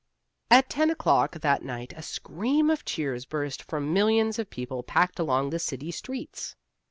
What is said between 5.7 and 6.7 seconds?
streets.